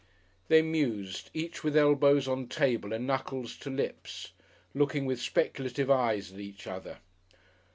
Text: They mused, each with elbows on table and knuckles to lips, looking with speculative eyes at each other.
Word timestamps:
They 0.47 0.63
mused, 0.63 1.29
each 1.31 1.63
with 1.63 1.77
elbows 1.77 2.27
on 2.27 2.47
table 2.47 2.91
and 2.91 3.05
knuckles 3.05 3.55
to 3.57 3.69
lips, 3.69 4.31
looking 4.73 5.05
with 5.05 5.21
speculative 5.21 5.91
eyes 5.91 6.31
at 6.33 6.39
each 6.39 6.65
other. 6.65 6.97